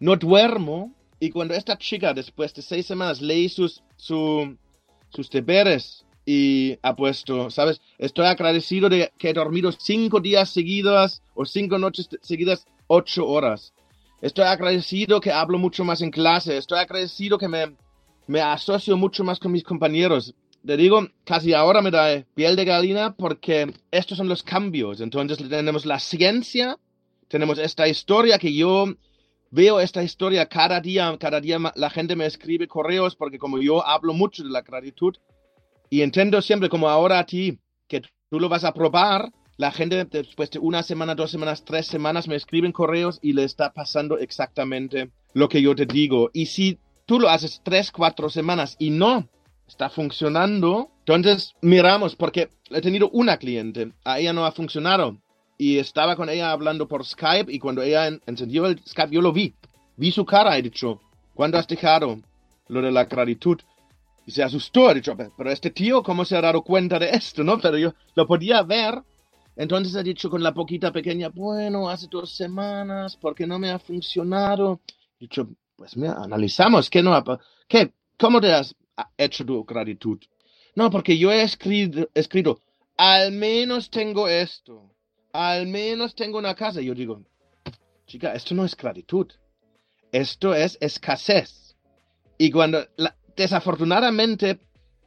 no 0.00 0.16
duermo, 0.16 0.94
y 1.20 1.30
cuando 1.30 1.54
esta 1.54 1.78
chica, 1.78 2.12
después 2.12 2.54
de 2.54 2.62
seis 2.62 2.86
semanas, 2.86 3.20
leí 3.20 3.48
sus, 3.48 3.82
sus 3.96 5.30
deberes 5.30 6.04
y 6.26 6.78
ha 6.82 6.94
puesto, 6.94 7.50
¿sabes? 7.50 7.80
Estoy 7.98 8.26
agradecido 8.26 8.88
de 8.88 9.12
que 9.18 9.30
he 9.30 9.32
dormido 9.32 9.72
cinco 9.72 10.20
días 10.20 10.50
seguidos 10.50 11.22
o 11.34 11.44
cinco 11.44 11.78
noches 11.78 12.08
seguidas, 12.22 12.66
ocho 12.86 13.26
horas. 13.26 13.72
Estoy 14.20 14.44
agradecido 14.44 15.20
que 15.20 15.32
hablo 15.32 15.58
mucho 15.58 15.84
más 15.84 16.00
en 16.00 16.10
clase. 16.10 16.56
Estoy 16.56 16.78
agradecido 16.78 17.36
que 17.36 17.48
me, 17.48 17.76
me 18.26 18.40
asocio 18.40 18.96
mucho 18.96 19.22
más 19.22 19.38
con 19.38 19.52
mis 19.52 19.64
compañeros. 19.64 20.34
Te 20.66 20.78
digo, 20.78 21.06
casi 21.24 21.52
ahora 21.52 21.82
me 21.82 21.90
da 21.90 22.24
piel 22.34 22.56
de 22.56 22.64
gallina 22.64 23.14
porque 23.14 23.70
estos 23.90 24.16
son 24.16 24.28
los 24.28 24.42
cambios. 24.42 25.02
Entonces 25.02 25.36
tenemos 25.48 25.84
la 25.84 25.98
ciencia, 25.98 26.78
tenemos 27.28 27.58
esta 27.58 27.86
historia 27.86 28.38
que 28.38 28.54
yo 28.54 28.86
veo 29.50 29.78
esta 29.78 30.02
historia 30.02 30.46
cada 30.46 30.80
día, 30.80 31.14
cada 31.18 31.40
día 31.40 31.58
la 31.76 31.90
gente 31.90 32.16
me 32.16 32.24
escribe 32.24 32.66
correos 32.66 33.14
porque 33.14 33.38
como 33.38 33.58
yo 33.58 33.86
hablo 33.86 34.14
mucho 34.14 34.42
de 34.42 34.48
la 34.48 34.62
gratitud 34.62 35.14
y 35.90 36.00
entiendo 36.00 36.40
siempre 36.40 36.70
como 36.70 36.88
ahora 36.88 37.18
a 37.18 37.26
ti 37.26 37.58
que 37.86 38.00
tú 38.30 38.40
lo 38.40 38.48
vas 38.48 38.64
a 38.64 38.72
probar, 38.72 39.30
la 39.58 39.70
gente 39.70 40.02
después 40.06 40.50
de 40.50 40.58
una 40.60 40.82
semana, 40.82 41.14
dos 41.14 41.30
semanas, 41.30 41.62
tres 41.64 41.86
semanas 41.86 42.26
me 42.26 42.36
escriben 42.36 42.72
correos 42.72 43.18
y 43.20 43.34
le 43.34 43.44
está 43.44 43.70
pasando 43.72 44.16
exactamente 44.16 45.10
lo 45.34 45.48
que 45.48 45.60
yo 45.60 45.76
te 45.76 45.84
digo. 45.84 46.30
Y 46.32 46.46
si 46.46 46.78
tú 47.04 47.20
lo 47.20 47.28
haces 47.28 47.60
tres, 47.62 47.92
cuatro 47.92 48.30
semanas 48.30 48.76
y 48.78 48.88
no 48.90 49.28
está 49.66 49.88
funcionando, 49.90 50.90
entonces 51.00 51.54
miramos 51.60 52.16
porque 52.16 52.50
he 52.70 52.80
tenido 52.80 53.10
una 53.10 53.36
cliente, 53.38 53.92
a 54.04 54.18
ella 54.18 54.32
no 54.32 54.44
ha 54.44 54.52
funcionado 54.52 55.18
y 55.58 55.78
estaba 55.78 56.16
con 56.16 56.28
ella 56.28 56.50
hablando 56.50 56.88
por 56.88 57.04
Skype 57.04 57.52
y 57.52 57.58
cuando 57.58 57.82
ella 57.82 58.08
encendió 58.26 58.66
el 58.66 58.80
Skype 58.84 59.14
yo 59.14 59.20
lo 59.20 59.32
vi. 59.32 59.54
Vi 59.96 60.10
su 60.10 60.24
cara 60.24 60.58
he 60.58 60.62
dicho, 60.62 61.00
¿cuándo 61.34 61.58
has 61.58 61.66
dejado 61.66 62.18
lo 62.68 62.82
de 62.82 62.90
la 62.90 63.04
gratitud? 63.04 63.60
Y 64.26 64.32
se 64.32 64.42
asustó, 64.42 64.90
he 64.90 64.94
dicho, 64.94 65.16
pero 65.36 65.50
este 65.50 65.70
tío, 65.70 66.02
¿cómo 66.02 66.24
se 66.24 66.36
ha 66.36 66.40
dado 66.40 66.62
cuenta 66.62 66.98
de 66.98 67.10
esto? 67.10 67.44
¿No? 67.44 67.58
Pero 67.58 67.78
yo 67.78 67.94
lo 68.14 68.26
podía 68.26 68.62
ver. 68.62 69.02
Entonces 69.56 69.94
he 69.94 70.02
dicho 70.02 70.30
con 70.30 70.42
la 70.42 70.52
poquita 70.52 70.90
pequeña, 70.90 71.28
bueno, 71.28 71.88
hace 71.88 72.08
dos 72.10 72.34
semanas, 72.34 73.16
porque 73.16 73.46
no 73.46 73.58
me 73.58 73.70
ha 73.70 73.78
funcionado. 73.78 74.80
He 75.20 75.26
dicho, 75.26 75.48
pues 75.76 75.96
mira, 75.96 76.14
analizamos, 76.14 76.90
¿qué 76.90 77.02
no 77.02 77.14
ha, 77.14 77.22
qué, 77.68 77.92
¿cómo 78.18 78.40
te 78.40 78.52
has 78.52 78.74
hecho 79.16 79.44
tu 79.44 79.64
gratitud? 79.64 80.18
No, 80.74 80.90
porque 80.90 81.16
yo 81.18 81.30
he 81.30 81.42
escrito, 81.42 82.08
escrito, 82.14 82.60
al 82.96 83.32
menos 83.32 83.90
tengo 83.90 84.28
esto 84.28 84.94
al 85.34 85.66
menos 85.66 86.14
tengo 86.14 86.38
una 86.38 86.54
casa. 86.54 86.80
Yo 86.80 86.94
digo, 86.94 87.20
chica, 88.06 88.32
esto 88.32 88.54
no 88.54 88.64
es 88.64 88.74
gratitud, 88.76 89.30
esto 90.12 90.54
es 90.54 90.78
escasez. 90.80 91.76
Y 92.38 92.50
cuando, 92.50 92.86
desafortunadamente, 93.36 94.60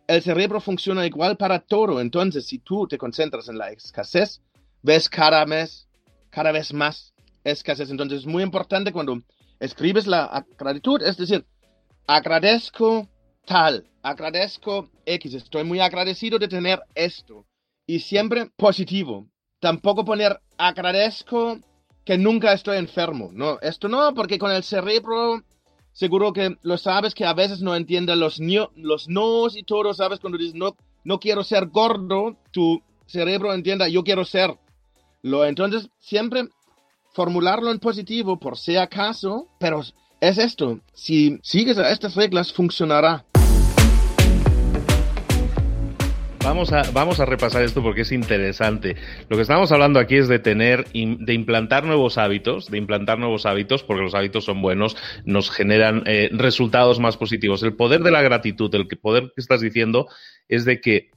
el 0.06 0.22
cerebro 0.22 0.60
funciona 0.60 1.06
igual 1.06 1.38
para 1.38 1.60
todo. 1.60 2.02
Entonces, 2.02 2.46
si 2.46 2.60
tú 2.60 2.88
te 2.88 2.98
concentras 2.98 3.48
en 3.48 3.58
la 3.58 3.72
escasez, 3.72 4.42
ves 4.84 5.10
cada 5.10 5.46
mes, 5.46 5.88
cada 6.30 6.52
vez 6.52 6.74
más 6.74 7.14
escasez. 7.46 7.90
Entonces, 7.90 8.20
es 8.20 8.26
muy 8.26 8.44
importante 8.44 8.92
cuando 8.92 9.22
escribes 9.62 10.08
la 10.08 10.46
gratitud, 10.58 11.02
es 11.04 11.16
decir, 11.16 11.46
agradezco 12.06 13.08
tal, 13.48 13.86
agradezco 14.04 14.90
X, 15.06 15.34
estoy 15.34 15.64
muy 15.64 15.80
agradecido 15.80 16.38
de 16.38 16.50
tener 16.50 16.82
esto. 16.94 17.46
Y 17.88 18.02
siempre 18.02 18.52
positivo 18.58 19.26
tampoco 19.60 20.04
poner 20.04 20.40
agradezco 20.58 21.58
que 22.04 22.18
nunca 22.18 22.52
estoy 22.52 22.78
enfermo. 22.78 23.30
No, 23.34 23.58
esto 23.62 23.88
no, 23.88 24.14
porque 24.14 24.38
con 24.38 24.52
el 24.52 24.64
cerebro 24.64 25.42
seguro 25.94 26.34
que 26.34 26.58
lo 26.62 26.78
sabes 26.78 27.16
que 27.16 27.26
a 27.26 27.34
veces 27.34 27.62
no 27.62 27.74
entiende 27.76 28.16
los, 28.16 28.40
los 28.76 29.08
nos 29.08 29.56
y 29.56 29.64
todo, 29.64 29.94
sabes, 29.94 30.20
cuando 30.20 30.38
dices 30.38 30.54
no, 30.54 30.76
no 31.06 31.20
quiero 31.20 31.44
ser 31.44 31.68
gordo, 31.68 32.36
tu 32.52 32.84
cerebro 33.08 33.54
entienda 33.54 33.88
yo 33.88 34.04
quiero 34.04 34.26
ser. 34.26 34.60
Lo, 35.22 35.46
entonces, 35.46 35.90
siempre 36.00 36.50
formularlo 37.14 37.72
en 37.72 37.80
positivo 37.80 38.38
por 38.38 38.58
si 38.58 38.76
acaso, 38.76 39.48
pero 39.58 39.82
es 40.20 40.38
esto, 40.38 40.82
si 40.94 41.40
sigues 41.42 41.78
a 41.78 41.90
estas 41.92 42.16
reglas 42.16 42.52
funcionará. 42.52 43.26
Vamos 46.48 46.72
a, 46.72 46.82
vamos 46.94 47.20
a 47.20 47.26
repasar 47.26 47.64
esto 47.64 47.84
porque 47.84 48.04
es 48.04 48.12
interesante. 48.14 48.96
Lo 49.28 49.36
que 49.36 49.42
estamos 49.42 49.70
hablando 49.74 50.00
aquí 50.00 50.16
es 50.16 50.30
de 50.30 50.40
tener, 50.40 50.86
de 50.94 51.34
implantar 51.34 51.84
nuevos 51.84 52.18
hábitos, 52.18 52.72
de 52.72 52.78
implantar 52.78 53.20
nuevos 53.20 53.46
hábitos, 53.46 53.84
porque 53.84 54.04
los 54.04 54.16
hábitos 54.16 54.46
son 54.46 54.62
buenos, 54.62 54.96
nos 55.26 55.52
generan 55.52 56.04
eh, 56.06 56.30
resultados 56.32 57.02
más 57.02 57.18
positivos. 57.18 57.64
El 57.64 57.74
poder 57.74 58.02
de 58.02 58.12
la 58.12 58.22
gratitud, 58.22 58.74
el 58.76 58.88
poder 58.88 59.34
que 59.36 59.42
estás 59.42 59.60
diciendo, 59.60 60.08
es 60.48 60.64
de 60.64 60.80
que 60.80 61.10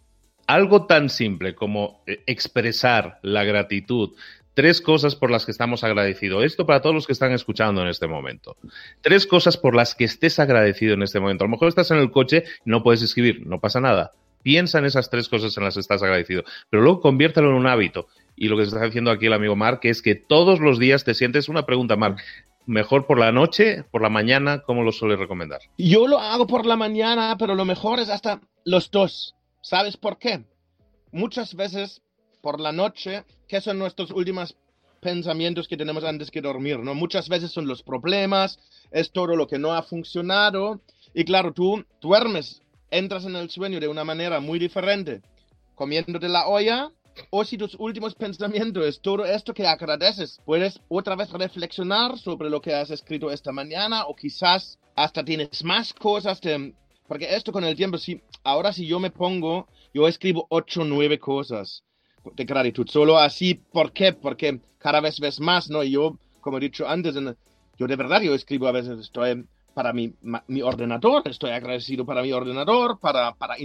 algo 0.49 0.87
tan 0.87 1.09
simple 1.09 1.55
como 1.55 2.03
eh, 2.09 2.25
expresar 2.27 3.21
la 3.23 3.45
gratitud, 3.45 4.17
tres 4.55 4.81
cosas 4.81 5.15
por 5.15 5.31
las 5.31 5.45
que 5.47 5.53
estamos 5.53 5.85
agradecidos. 5.85 6.43
Esto 6.43 6.67
para 6.67 6.83
todos 6.83 6.97
los 6.97 7.07
que 7.07 7.13
están 7.13 7.31
escuchando 7.31 7.83
en 7.83 7.87
este 7.87 8.09
momento. 8.09 8.57
Tres 9.01 9.29
cosas 9.29 9.57
por 9.57 9.77
las 9.77 9.95
que 9.95 10.07
estés 10.07 10.41
agradecido 10.41 10.95
en 10.95 11.05
este 11.05 11.21
momento. 11.21 11.45
A 11.45 11.47
lo 11.47 11.53
mejor 11.53 11.69
estás 11.69 11.93
en 11.93 11.99
el 11.99 12.11
coche 12.11 12.43
y 12.67 12.71
no 12.71 12.83
puedes 12.83 13.03
escribir, 13.03 13.47
no 13.47 13.61
pasa 13.61 13.81
nada. 13.81 14.11
Piensa 14.43 14.79
en 14.79 14.87
esas 14.87 15.11
tres 15.11 15.29
cosas 15.29 15.57
en 15.57 15.65
las 15.65 15.75
que 15.75 15.81
estás 15.81 16.03
agradecido, 16.03 16.45
pero 16.71 16.83
luego 16.83 17.01
conviértelo 17.01 17.51
en 17.51 17.57
un 17.57 17.67
hábito. 17.67 18.09
Y 18.37 18.49
lo 18.49 18.57
que 18.57 18.63
está 18.63 18.83
diciendo 18.85 19.11
aquí 19.11 19.27
el 19.27 19.35
amigo 19.35 19.55
Mark 19.55 19.81
es 19.83 20.01
que 20.01 20.15
todos 20.15 20.61
los 20.61 20.79
días 20.79 21.05
te 21.05 21.15
sientes 21.15 21.49
una 21.49 21.67
pregunta, 21.67 21.97
Mark. 21.97 22.17
¿Mejor 22.67 23.07
por 23.07 23.19
la 23.19 23.33
noche, 23.33 23.85
por 23.91 24.01
la 24.01 24.11
mañana? 24.11 24.63
¿Cómo 24.63 24.83
lo 24.83 24.93
suele 24.93 25.17
recomendar? 25.17 25.61
Yo 25.77 26.07
lo 26.07 26.19
hago 26.19 26.47
por 26.47 26.67
la 26.67 26.77
mañana, 26.77 27.37
pero 27.39 27.55
lo 27.55 27.65
mejor 27.65 27.99
es 27.99 28.09
hasta 28.09 28.41
los 28.65 28.91
dos. 28.91 29.35
¿Sabes 29.61 29.97
por 29.97 30.19
qué? 30.19 30.45
Muchas 31.13 31.55
veces 31.55 32.03
por 32.41 32.61
la 32.61 32.73
noche, 32.73 33.25
¿qué 33.49 33.61
son 33.61 33.79
nuestros 33.79 34.11
últimos 34.11 34.57
pensamientos 35.01 35.69
que 35.69 35.77
tenemos 35.77 36.05
antes 36.05 36.31
que 36.31 36.41
dormir? 36.41 36.79
¿no? 36.79 36.95
Muchas 36.95 37.29
veces 37.29 37.51
son 37.51 37.67
los 37.67 37.83
problemas, 37.83 38.59
es 38.91 39.11
todo 39.11 39.37
lo 39.37 39.47
que 39.47 39.59
no 39.59 39.73
ha 39.73 39.83
funcionado. 39.83 40.81
Y 41.13 41.25
claro, 41.25 41.53
tú 41.53 41.85
duermes 42.01 42.63
entras 42.91 43.25
en 43.25 43.37
el 43.37 43.51
sueño 43.51 43.81
de 43.81 43.89
una 43.89 44.05
manera 44.05 44.41
muy 44.41 44.59
diferente, 44.59 45.23
comiéndote 45.75 46.29
la 46.29 46.47
olla 46.47 46.91
o 47.31 47.45
si 47.45 47.59
tus 47.59 47.75
últimos 47.79 48.15
pensamientos 48.15 48.87
es 48.87 49.01
todo 49.01 49.25
esto 49.25 49.53
que 49.53 49.67
agradeces, 49.67 50.41
puedes 50.45 50.81
otra 50.89 51.17
vez 51.17 51.31
reflexionar 51.31 52.19
sobre 52.19 52.49
lo 52.49 52.61
que 52.61 52.75
has 52.75 52.91
escrito 52.91 53.31
esta 53.31 53.53
mañana 53.53 54.07
o 54.07 54.15
quizás 54.15 54.79
hasta 54.95 55.25
tienes 55.25 55.65
más 55.65 55.93
cosas 55.93 56.41
de, 56.41 56.75
porque 57.07 57.35
esto 57.35 57.53
con 57.53 57.65
el 57.65 57.77
tiempo, 57.77 57.99
si, 57.99 58.23
ahora 58.45 58.73
si 58.73 58.87
yo 58.87 59.01
me 59.01 59.11
pongo, 59.11 59.69
yo 59.93 60.07
escribo 60.07 60.47
ocho, 60.49 60.85
nueve 60.85 61.19
cosas 61.19 61.83
de 62.37 62.45
gratitud, 62.45 62.89
solo 62.89 63.19
así, 63.19 63.55
¿por 63.55 63.93
qué? 63.93 64.13
Porque 64.13 64.61
cada 64.79 65.01
vez 65.01 65.19
ves 65.21 65.41
más, 65.41 65.71
¿no? 65.71 65.83
Y 65.83 65.93
yo, 65.93 66.19
como 66.41 66.59
he 66.59 66.61
dicho 66.61 66.87
antes, 66.87 67.15
yo 67.79 67.87
de 67.87 67.97
verdad, 67.97 68.21
yo 68.21 68.35
escribo 68.35 68.69
a 68.69 68.73
veces, 68.73 68.99
estoy 69.01 69.45
para 69.75 69.93
mi, 69.93 70.13
mi, 70.49 70.63
ordenador, 70.63 71.23
estoy 71.27 71.51
agradecido 71.51 72.05
para 72.05 72.23
mi 72.23 72.33
ordenador, 72.33 72.99
para, 72.99 73.35
para 73.35 73.57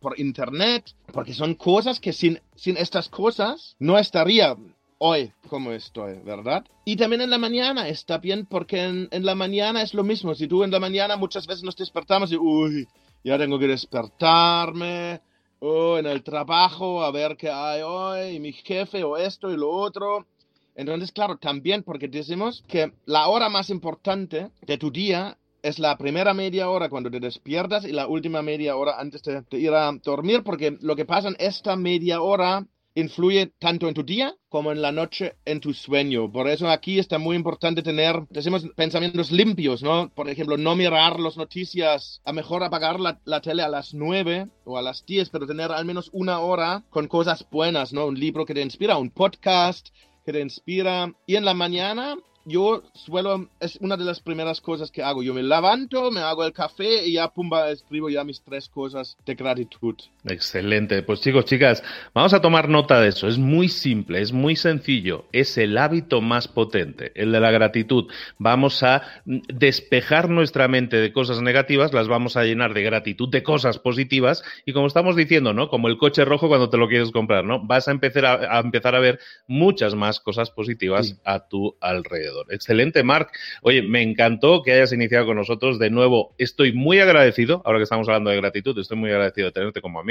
por 0.00 0.18
internet, 0.18 0.94
porque 1.12 1.34
son 1.34 1.54
cosas 1.54 2.00
que 2.00 2.12
sin, 2.12 2.40
sin 2.54 2.76
estas 2.76 3.08
cosas 3.08 3.76
no 3.78 3.98
estaría 3.98 4.56
hoy 4.98 5.32
como 5.48 5.72
estoy, 5.72 6.18
¿verdad? 6.24 6.64
Y 6.84 6.96
también 6.96 7.22
en 7.22 7.30
la 7.30 7.38
mañana 7.38 7.88
está 7.88 8.18
bien 8.18 8.46
porque 8.46 8.84
en, 8.84 9.08
en, 9.10 9.24
la 9.24 9.34
mañana 9.34 9.82
es 9.82 9.94
lo 9.94 10.04
mismo. 10.04 10.34
Si 10.34 10.46
tú 10.46 10.62
en 10.62 10.70
la 10.70 10.80
mañana 10.80 11.16
muchas 11.16 11.46
veces 11.46 11.62
nos 11.62 11.76
despertamos 11.76 12.30
y, 12.32 12.36
uy, 12.36 12.86
ya 13.24 13.38
tengo 13.38 13.58
que 13.58 13.66
despertarme, 13.66 15.20
o 15.60 15.98
en 15.98 16.06
el 16.06 16.22
trabajo 16.22 17.02
a 17.02 17.10
ver 17.10 17.36
qué 17.36 17.50
hay 17.50 17.82
hoy, 17.82 18.36
y 18.36 18.40
mi 18.40 18.52
jefe, 18.52 19.04
o 19.04 19.16
esto 19.16 19.50
y 19.50 19.56
lo 19.56 19.70
otro. 19.70 20.26
Entonces, 20.74 21.12
claro, 21.12 21.36
también 21.36 21.82
porque 21.82 22.08
decimos 22.08 22.64
que 22.66 22.92
la 23.04 23.28
hora 23.28 23.48
más 23.48 23.70
importante 23.70 24.50
de 24.62 24.78
tu 24.78 24.90
día 24.90 25.36
es 25.62 25.78
la 25.78 25.96
primera 25.98 26.34
media 26.34 26.68
hora 26.70 26.88
cuando 26.88 27.10
te 27.10 27.20
despiertas 27.20 27.84
y 27.84 27.92
la 27.92 28.06
última 28.06 28.42
media 28.42 28.76
hora 28.76 28.98
antes 28.98 29.22
de, 29.22 29.42
ir 29.52 29.72
a 29.72 29.92
dormir, 30.02 30.42
porque 30.42 30.76
lo 30.80 30.96
que 30.96 31.04
pasa 31.04 31.28
en 31.28 31.36
esta 31.38 31.76
media 31.76 32.20
hora 32.20 32.66
influye 32.94 33.52
tanto 33.58 33.88
en 33.88 33.94
tu 33.94 34.02
día 34.02 34.34
como 34.48 34.72
en 34.72 34.82
la 34.82 34.92
noche 34.92 35.36
en 35.44 35.60
tu 35.60 35.72
sueño. 35.72 36.30
Por 36.30 36.48
eso 36.48 36.68
aquí 36.68 36.98
está 36.98 37.18
muy 37.18 37.36
importante 37.36 37.82
tener, 37.82 38.26
decimos, 38.30 38.66
pensamientos 38.74 39.30
limpios, 39.30 39.82
¿no? 39.82 40.10
Por 40.10 40.28
ejemplo, 40.28 40.56
no 40.56 40.74
mirar 40.74 41.20
las 41.20 41.36
noticias, 41.36 42.20
a 42.24 42.32
mejor 42.32 42.64
apagar 42.64 42.98
la, 42.98 43.40
tele 43.40 43.62
a 43.62 43.68
las 43.68 43.94
9 43.94 44.48
o 44.64 44.76
a 44.76 44.82
las 44.82 45.06
10, 45.06 45.30
pero 45.30 45.46
tener 45.46 45.70
al 45.70 45.84
menos 45.84 46.10
una 46.12 46.40
hora 46.40 46.82
con 46.90 47.06
cosas 47.06 47.46
buenas, 47.50 47.92
¿no? 47.92 48.06
Un 48.06 48.18
libro 48.18 48.44
que 48.44 48.54
te 48.54 48.62
inspira, 48.62 48.98
un 48.98 49.10
podcast 49.10 49.90
que 50.24 50.32
te 50.32 50.40
inspira. 50.40 51.12
Y 51.26 51.36
en 51.36 51.44
la 51.44 51.54
mañana 51.54 52.16
yo 52.44 52.82
suelo, 52.94 53.48
es 53.60 53.76
una 53.80 53.96
de 53.96 54.04
las 54.04 54.20
primeras 54.20 54.60
cosas 54.60 54.90
que 54.90 55.02
hago. 55.02 55.22
Yo 55.22 55.34
me 55.34 55.42
levanto, 55.42 56.10
me 56.10 56.20
hago 56.20 56.44
el 56.44 56.52
café 56.52 57.06
y 57.06 57.14
ya, 57.14 57.28
pumba, 57.28 57.70
escribo 57.70 58.08
ya 58.08 58.24
mis 58.24 58.40
tres 58.40 58.68
cosas 58.68 59.16
de 59.26 59.34
gratitud. 59.34 59.96
Excelente. 60.24 61.02
Pues 61.02 61.22
chicos, 61.22 61.46
chicas, 61.46 61.82
vamos 62.12 62.34
a 62.34 62.42
tomar 62.42 62.68
nota 62.68 63.00
de 63.00 63.08
eso. 63.08 63.26
Es 63.26 63.38
muy 63.38 63.68
simple, 63.68 64.20
es 64.20 64.32
muy 64.32 64.54
sencillo. 64.54 65.24
Es 65.32 65.56
el 65.56 65.78
hábito 65.78 66.20
más 66.20 66.46
potente, 66.46 67.12
el 67.14 67.32
de 67.32 67.40
la 67.40 67.50
gratitud. 67.50 68.06
Vamos 68.36 68.82
a 68.82 69.02
despejar 69.24 70.28
nuestra 70.28 70.68
mente 70.68 70.98
de 70.98 71.12
cosas 71.12 71.40
negativas, 71.40 71.94
las 71.94 72.06
vamos 72.06 72.36
a 72.36 72.44
llenar 72.44 72.74
de 72.74 72.82
gratitud, 72.82 73.30
de 73.30 73.42
cosas 73.42 73.78
positivas. 73.78 74.44
Y 74.66 74.74
como 74.74 74.88
estamos 74.88 75.16
diciendo, 75.16 75.54
¿no? 75.54 75.68
Como 75.68 75.88
el 75.88 75.96
coche 75.96 76.26
rojo 76.26 76.48
cuando 76.48 76.68
te 76.68 76.76
lo 76.76 76.88
quieres 76.88 77.12
comprar, 77.12 77.44
¿no? 77.44 77.64
Vas 77.64 77.88
a 77.88 77.92
empezar 77.92 78.26
a, 78.26 78.60
empezar 78.60 78.94
a 78.94 79.00
ver 79.00 79.20
muchas 79.46 79.94
más 79.94 80.20
cosas 80.20 80.50
positivas 80.50 81.18
a 81.24 81.48
tu 81.48 81.76
alrededor. 81.80 82.46
Excelente, 82.50 83.02
Marc. 83.02 83.30
Oye, 83.62 83.80
me 83.80 84.02
encantó 84.02 84.62
que 84.62 84.72
hayas 84.72 84.92
iniciado 84.92 85.24
con 85.24 85.36
nosotros. 85.36 85.78
De 85.78 85.88
nuevo, 85.88 86.34
estoy 86.36 86.74
muy 86.74 87.00
agradecido, 87.00 87.62
ahora 87.64 87.78
que 87.78 87.84
estamos 87.84 88.06
hablando 88.06 88.28
de 88.28 88.36
gratitud, 88.36 88.78
estoy 88.78 88.98
muy 88.98 89.10
agradecido 89.10 89.46
de 89.46 89.52
tenerte 89.52 89.80
como 89.80 89.98
amigo 89.98 90.09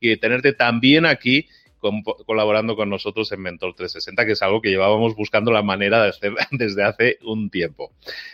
y 0.00 0.08
de 0.08 0.16
tenerte 0.16 0.52
también 0.52 1.06
aquí 1.06 1.46
colaborando 2.26 2.76
con 2.76 2.90
nosotros 2.90 3.30
en 3.32 3.40
Mentor 3.40 3.74
360, 3.74 4.26
que 4.26 4.32
es 4.32 4.42
algo 4.42 4.60
que 4.60 4.70
llevábamos 4.70 5.14
buscando 5.14 5.52
la 5.52 5.62
manera 5.62 6.02
de 6.02 6.08
hacer 6.10 6.32
desde 6.50 6.84
hace 6.84 7.18
un 7.22 7.50
tiempo. 7.50 7.92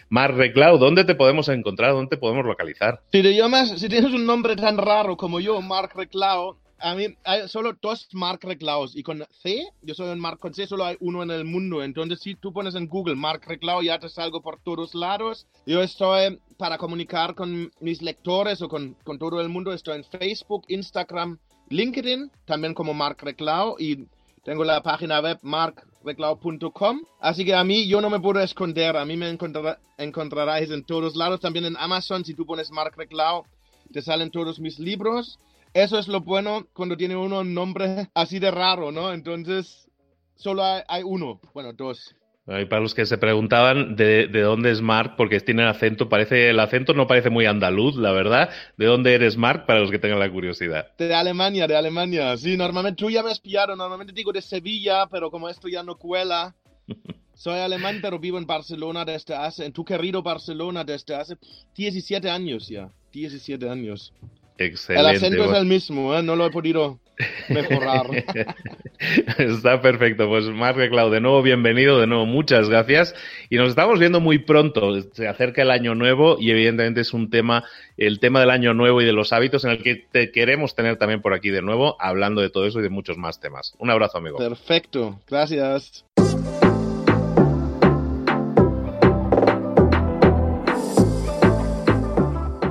Marc 0.09 0.37
Reclau, 0.37 0.79
¿dónde 0.79 1.05
te 1.05 1.15
podemos 1.15 1.49
encontrar? 1.49 1.93
¿Dónde 1.93 2.11
te 2.11 2.17
podemos 2.17 2.45
localizar? 2.45 3.01
Si 3.13 3.23
te 3.23 3.35
llamas, 3.35 3.79
si 3.79 3.89
tienes 3.89 4.13
un 4.13 4.27
nombre 4.27 4.57
tan 4.57 4.79
raro 4.79 5.17
como 5.17 5.41
yo, 5.41 5.61
Marc 5.61 5.95
Reclau, 5.95 6.57
a 6.79 6.95
mí 6.95 7.07
hay 7.25 7.49
solo 7.49 7.77
dos 7.81 8.09
Mark 8.13 8.41
Reclaus 8.43 8.97
y 8.97 9.03
con 9.03 9.25
C, 9.43 9.67
yo 9.83 9.95
soy 9.95 10.11
un 10.11 10.21
Mark 10.21 10.39
con 10.39 10.55
C, 10.55 10.67
solo 10.67 10.85
hay 10.85 10.97
uno 11.01 11.23
en 11.23 11.31
el 11.31 11.45
mundo. 11.45 11.83
Entonces, 11.83 12.21
si 12.21 12.35
tú 12.35 12.53
pones 12.53 12.75
en 12.75 12.87
Google 12.87 13.17
Mark 13.17 13.43
Reclau, 13.47 13.83
ya 13.83 13.99
te 13.99 14.09
salgo 14.09 14.43
por 14.43 14.61
todos 14.61 14.95
lados. 14.95 15.47
Yo 15.67 15.83
estoy 15.83 16.39
para 16.57 16.79
comunicar 16.79 17.35
con 17.35 17.71
mis 17.81 18.03
lectores 18.03 18.63
o 18.63 18.69
con, 18.69 18.97
con 19.05 19.19
todo 19.19 19.41
el 19.41 19.49
mundo. 19.49 19.73
Estoy 19.73 19.97
en 19.99 20.05
Facebook, 20.05 20.65
Instagram, 20.69 21.39
LinkedIn, 21.71 22.31
también 22.45 22.75
como 22.75 22.95
Mark 22.95 23.19
Reclau 23.21 23.77
y 23.79 24.07
tengo 24.45 24.63
la 24.63 24.83
página 24.83 25.21
web 25.21 25.39
markreclau.com. 25.43 27.01
Así 27.21 27.45
que 27.47 27.55
a 27.55 27.65
mí 27.65 27.89
yo 27.89 28.01
no 28.03 28.11
me 28.11 28.21
puedo 28.21 28.41
esconder. 28.41 28.97
A 28.97 29.07
mí 29.07 29.17
me 29.17 29.31
encontrará, 29.31 29.79
encontrarás 29.97 30.71
en 30.71 30.85
todos 30.85 31.17
lados. 31.17 31.41
También 31.41 31.65
en 31.65 31.77
Amazon, 31.79 32.25
si 32.25 32.35
tú 32.35 32.45
pones 32.45 32.71
Mark 32.71 32.95
Reclau, 32.97 33.45
te 33.91 34.03
salen 34.03 34.31
todos 34.31 34.61
mis 34.61 34.79
libros. 34.79 35.39
Eso 35.75 35.99
es 35.99 36.07
lo 36.07 36.21
bueno 36.21 36.69
cuando 36.73 36.97
tiene 36.97 37.17
uno 37.17 37.41
un 37.41 37.53
nombre 37.53 38.09
así 38.15 38.39
de 38.39 38.53
raro, 38.53 38.93
¿no? 38.93 39.13
Entonces, 39.13 39.91
solo 40.37 40.63
hay, 40.63 41.03
uno, 41.03 41.41
bueno, 41.53 41.73
dos. 41.73 42.15
Y 42.47 42.67
para 42.67 42.81
los 42.81 42.95
que 42.95 43.07
se 43.07 43.19
preguntaban 43.19 43.97
de, 43.97 44.29
dónde 44.29 44.71
es 44.71 44.81
Mark, 44.81 45.15
porque 45.17 45.41
tiene 45.41 45.63
el 45.63 45.69
acento, 45.69 46.09
parece, 46.09 46.51
el 46.51 46.61
acento 46.61 46.95
no 46.95 47.09
parece 47.09 47.29
muy 47.29 47.47
andaluz, 47.47 47.97
la 47.97 48.13
verdad. 48.13 48.51
¿De 48.77 48.87
dónde 48.87 49.15
eres 49.15 49.37
Mark? 49.37 49.67
Para 49.67 49.81
los 49.81 49.91
que 49.91 49.99
tengan 49.99 50.21
la 50.21 50.31
curiosidad. 50.31 50.95
De 50.97 51.13
Alemania, 51.13 51.67
de 51.67 51.75
Alemania. 51.75 52.37
Sí, 52.37 52.57
normalmente 52.57 53.03
tú 53.03 53.11
ya 53.11 53.25
me 53.25 53.33
has 53.33 53.41
pillado, 53.41 53.75
normalmente 53.75 54.13
digo 54.13 54.31
de 54.31 54.43
Sevilla, 54.43 55.09
pero 55.11 55.29
como 55.29 55.49
esto 55.49 55.67
ya 55.67 55.83
no 55.83 55.97
cuela. 55.97 56.55
Soy 57.35 57.59
alemán, 57.59 57.99
pero 58.01 58.21
vivo 58.21 58.39
en 58.39 58.47
Barcelona 58.47 59.05
desde 59.05 59.35
hace, 59.35 59.65
en 59.65 59.73
tu 59.73 59.85
querido 59.85 60.23
Barcelona 60.23 60.85
desde 60.85 61.17
hace 61.17 61.37
17 61.75 62.31
años 62.31 62.69
ya. 62.69 62.89
17 63.13 63.69
años. 63.69 64.13
Excelente. 64.59 65.11
El 65.11 65.17
acento 65.17 65.53
es 65.53 65.59
el 65.59 65.67
mismo, 65.67 66.15
¿eh? 66.15 66.23
no 66.23 66.37
lo 66.37 66.47
he 66.47 66.51
podido 66.51 67.01
mejorar. 67.49 68.07
Está 69.39 69.81
perfecto. 69.81 70.29
Pues 70.29 70.47
Marc 70.47 70.89
Clau, 70.91 71.11
de 71.11 71.21
nuevo 71.21 71.43
bienvenido, 71.43 71.99
de 71.99 72.07
nuevo 72.07 72.27
muchas 72.27 72.69
gracias. 72.69 73.15
Y 73.51 73.57
nos 73.57 73.71
estamos 73.71 73.99
viendo 73.99 74.21
muy 74.21 74.39
pronto. 74.39 75.01
Se 75.13 75.29
acerca 75.29 75.63
el 75.63 75.71
año 75.71 75.95
nuevo 75.95 76.37
y 76.39 76.51
evidentemente 76.51 77.01
es 77.01 77.13
un 77.13 77.31
tema, 77.31 77.65
el 77.97 78.21
tema 78.21 78.41
del 78.41 78.51
año 78.51 78.75
nuevo 78.75 79.03
y 79.03 79.05
de 79.05 79.13
los 79.13 79.33
hábitos 79.33 79.65
en 79.65 79.73
el 79.73 79.83
que 79.83 79.97
te 79.97 80.31
queremos 80.31 80.75
tener 80.75 80.97
también 80.97 81.21
por 81.21 81.35
aquí 81.35 81.51
de 81.51 81.63
nuevo, 81.63 81.97
hablando 82.01 82.41
de 82.41 82.51
todo 82.51 82.67
eso 82.67 82.81
y 82.81 82.83
de 82.83 82.91
muchos 82.91 83.17
más 83.17 83.41
temas. 83.41 83.75
Un 83.79 83.91
abrazo, 83.91 84.19
amigo. 84.19 84.39
Perfecto. 84.39 85.21
Gracias. 85.29 86.05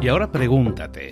Y 0.02 0.08
ahora 0.10 0.30
pregúntate. 0.30 1.12